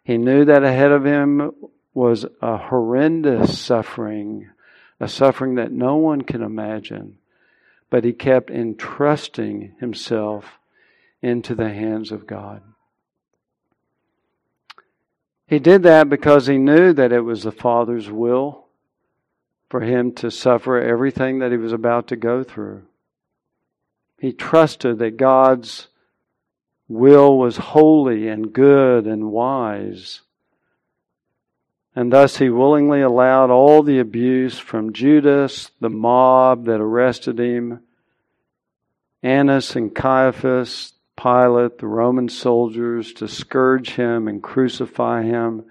[0.04, 1.52] He knew that ahead of him
[1.94, 4.50] was a horrendous suffering,
[5.00, 7.20] a suffering that no one can imagine.
[7.92, 10.58] But he kept entrusting himself
[11.24, 12.62] into the hands of God.
[15.48, 18.66] He did that because he knew that it was the Father's will
[19.70, 22.84] for him to suffer everything that he was about to go through.
[24.20, 25.88] He trusted that God's
[26.88, 30.22] will was holy and good and wise.
[31.96, 37.82] And thus he willingly allowed all the abuse from Judas, the mob that arrested him,
[39.22, 45.66] Annas and Caiaphas, Pilate, the Roman soldiers, to scourge him and crucify him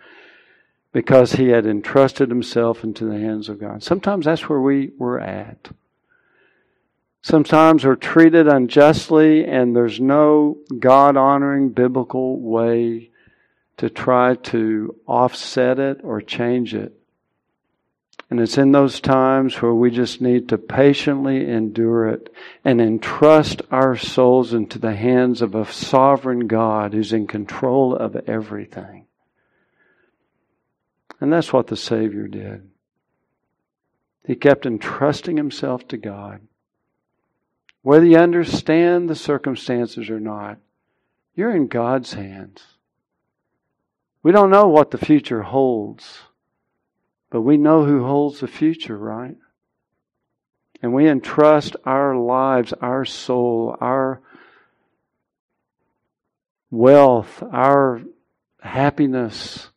[0.93, 3.83] because he had entrusted himself into the hands of God.
[3.83, 5.71] Sometimes that's where we were at.
[7.23, 13.11] Sometimes we're treated unjustly, and there's no God honoring biblical way
[13.77, 16.99] to try to offset it or change it.
[18.33, 23.61] And it's in those times where we just need to patiently endure it and entrust
[23.71, 29.05] our souls into the hands of a sovereign God who's in control of everything.
[31.21, 32.71] And that's what the Savior did.
[34.27, 36.41] He kept entrusting himself to God.
[37.83, 40.57] Whether you understand the circumstances or not,
[41.35, 42.63] you're in God's hands.
[44.23, 46.23] We don't know what the future holds,
[47.33, 49.37] but we know who holds the future, right?
[50.83, 54.21] And we entrust our lives, our soul, our
[56.71, 58.03] wealth, our
[58.61, 59.71] happiness,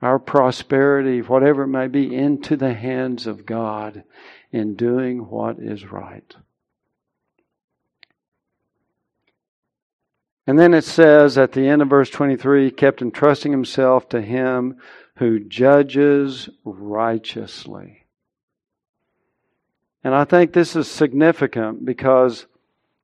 [0.00, 4.04] our prosperity, whatever it may be, into the hands of God
[4.50, 6.34] in doing what is right.
[10.46, 14.22] And then it says at the end of verse 23, he kept entrusting himself to
[14.22, 14.78] him
[15.22, 18.06] who judges righteously.
[20.02, 22.46] And I think this is significant because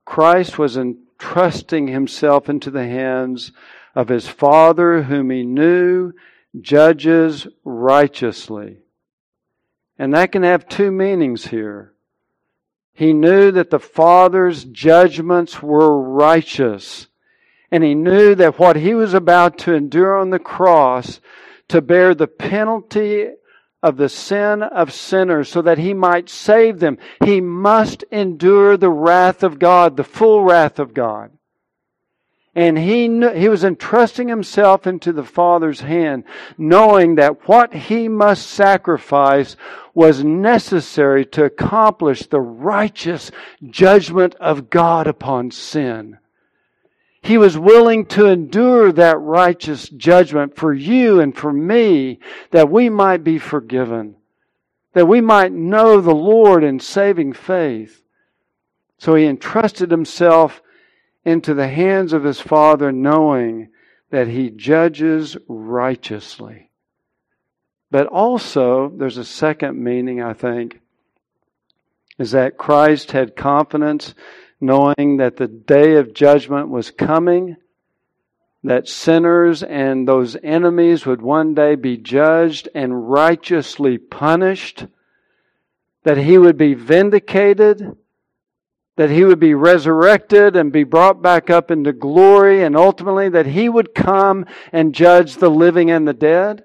[0.05, 3.53] Christ was entrusting himself into the hands
[3.95, 6.13] of his Father, whom he knew
[6.61, 8.79] judges righteously.
[9.97, 11.93] And that can have two meanings here.
[12.95, 17.07] He knew that the Father's judgments were righteous
[17.71, 21.21] and he knew that what he was about to endure on the cross
[21.69, 23.29] to bear the penalty
[23.83, 28.91] of the sin of sinners so that he might save them, he must endure the
[28.91, 31.31] wrath of God, the full wrath of God.
[32.55, 36.25] And he, knew, he was entrusting himself into the Father's hand,
[36.57, 39.55] knowing that what he must sacrifice
[39.95, 43.31] was necessary to accomplish the righteous
[43.71, 46.19] judgment of God upon sin.
[47.21, 52.21] He was willing to endure that righteous judgment for you and for me
[52.53, 54.17] that we might be forgiven,
[54.93, 58.03] that we might know the Lord in saving faith.
[58.99, 60.63] So he entrusted himself
[61.25, 63.69] into the hands of his Father, knowing
[64.11, 66.71] that he judges righteously.
[67.91, 70.81] But also, there's a second meaning, I think,
[72.19, 74.15] is that Christ had confidence
[74.61, 77.57] knowing that the day of judgment was coming,
[78.65, 84.87] that sinners and those enemies would one day be judged and righteously punished,
[86.03, 87.97] that he would be vindicated,
[88.97, 93.47] that he would be resurrected and be brought back up into glory, and ultimately that
[93.47, 96.65] he would come and judge the living and the dead.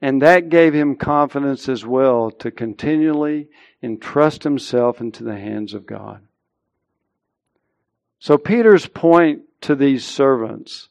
[0.00, 3.48] And that gave him confidence as well to continually
[3.82, 6.20] entrust himself into the hands of God.
[8.18, 10.88] So Peter's point to these servants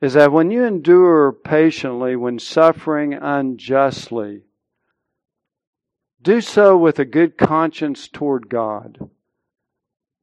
[0.00, 4.42] is that when you endure patiently, when suffering unjustly,
[6.22, 9.10] do so with a good conscience toward God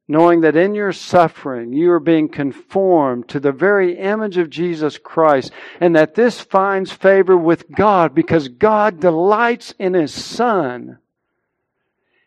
[0.08, 4.96] knowing that in your suffering you are being conformed to the very image of Jesus
[4.96, 10.98] Christ, and that this finds favor with God because God delights in His Son.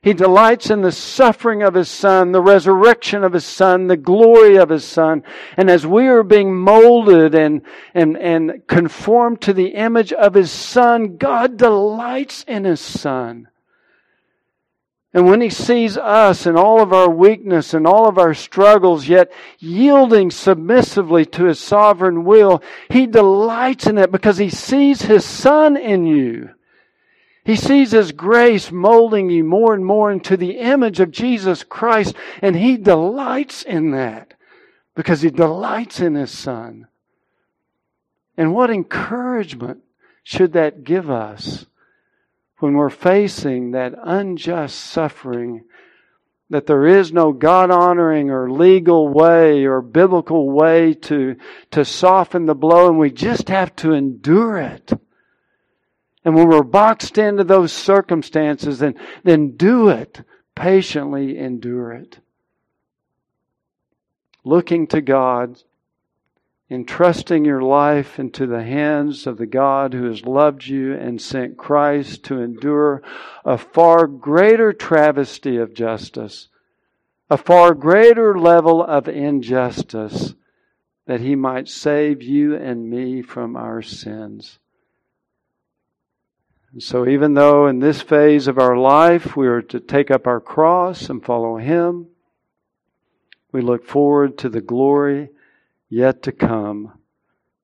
[0.02, 4.58] He delights in the suffering of His Son, the resurrection of His Son, the glory
[4.58, 5.24] of His Son.
[5.58, 7.62] And as we are being molded and,
[7.94, 13.48] and, and conformed to the image of His Son, God delights in His Son.
[15.14, 19.10] And when he sees us and all of our weakness and all of our struggles,
[19.10, 19.30] yet
[19.60, 25.76] yielding submissively to his sovereign will, he delights in it because he sees his son
[25.76, 26.52] in you.
[27.52, 32.16] He sees his grace molding you more and more into the image of Jesus Christ,
[32.42, 34.36] and he delights in that
[34.96, 36.88] because he delights in his son.
[38.38, 39.80] And what encouragement
[40.24, 41.66] should that give us?
[42.62, 45.64] when we're facing that unjust suffering
[46.52, 51.36] that there is no God honoring or legal way or biblical way to,
[51.72, 54.92] to soften the blow and we just have to endure it.
[56.24, 60.22] And when we're boxed into those circumstances, then, then do it.
[60.56, 62.20] Patiently endure it.
[64.44, 65.62] Looking to God,
[66.70, 71.58] entrusting your life into the hands of the God who has loved you and sent
[71.58, 73.02] Christ to endure
[73.44, 76.48] a far greater travesty of justice,
[77.30, 80.34] a far greater level of injustice,
[81.08, 84.60] that he might save you and me from our sins.
[86.80, 90.40] So, even though in this phase of our life we are to take up our
[90.40, 92.08] cross and follow Him,
[93.52, 95.30] we look forward to the glory
[95.90, 96.94] yet to come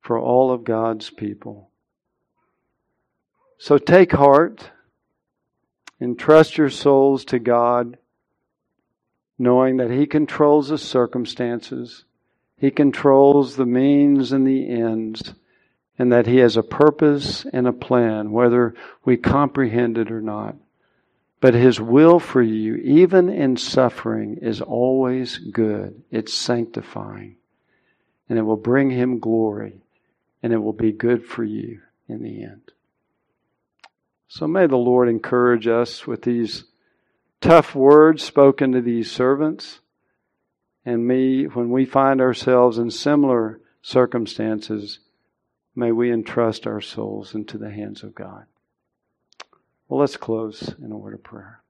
[0.02, 1.70] for all of God's people.
[3.58, 4.72] So take heart
[6.00, 7.98] and trust your souls to God,
[9.40, 12.06] knowing that He controls the circumstances,
[12.58, 15.34] He controls the means and the ends,
[15.98, 18.74] and that He has a purpose and a plan, whether
[19.04, 20.56] we comprehend it or not.
[21.40, 26.04] But His will for you, even in suffering, is always good.
[26.12, 27.38] It's sanctifying
[28.30, 29.82] and it will bring him glory,
[30.44, 32.72] and it will be good for you in the end.
[34.28, 36.66] So may the Lord encourage us with these
[37.40, 39.80] tough words spoken to these servants,
[40.86, 45.00] and me, when we find ourselves in similar circumstances,
[45.78, 48.46] may we entrust our souls into the hands of God.
[49.88, 51.62] Well, let's close in a word of prayer.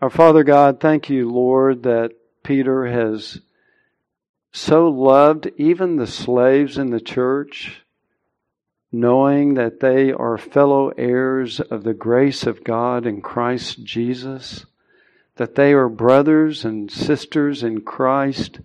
[0.00, 3.40] Our Father God, thank you, Lord, that Peter has
[4.52, 7.82] so loved even the slaves in the church,
[8.92, 14.64] knowing that they are fellow heirs of the grace of God in Christ Jesus,
[15.36, 18.60] that they are brothers and sisters in Christ,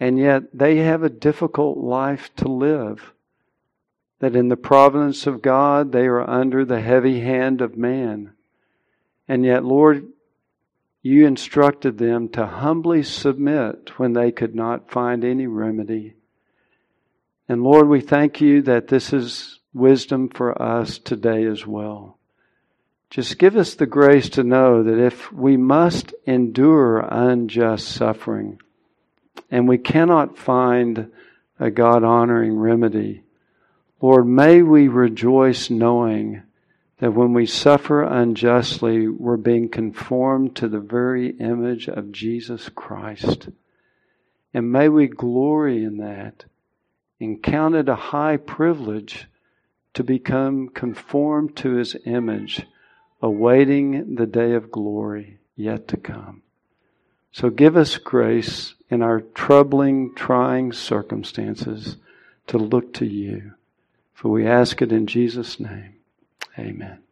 [0.00, 3.12] and yet they have a difficult life to live.
[4.20, 8.32] That in the providence of God they are under the heavy hand of man.
[9.28, 10.06] And yet, Lord,
[11.02, 16.14] you instructed them to humbly submit when they could not find any remedy.
[17.48, 22.18] And Lord, we thank you that this is wisdom for us today as well.
[23.10, 28.58] Just give us the grace to know that if we must endure unjust suffering
[29.54, 31.12] and we cannot find
[31.60, 33.22] a God honoring remedy,
[34.00, 36.42] Lord, may we rejoice knowing
[36.98, 43.48] that when we suffer unjustly, we're being conformed to the very image of Jesus Christ.
[44.52, 46.46] And may we glory in that
[47.20, 49.28] and count it a high privilege
[49.92, 52.66] to become conformed to his image,
[53.22, 56.42] awaiting the day of glory yet to come.
[57.34, 61.96] So give us grace in our troubling, trying circumstances
[62.46, 63.54] to look to you.
[64.12, 65.96] For we ask it in Jesus' name.
[66.56, 67.03] Amen.